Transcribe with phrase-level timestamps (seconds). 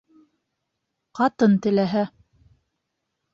[1.19, 2.03] Ҡатын теләһә